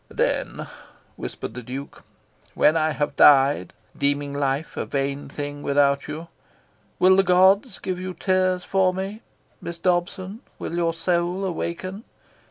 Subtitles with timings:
[0.09, 0.65] "Then,"
[1.15, 2.03] whispered the Duke,
[2.55, 6.27] "when I shall have died, deeming life a vain thing without you,
[6.97, 9.21] will the gods give you tears for me?
[9.61, 12.03] Miss Dobson, will your soul awaken?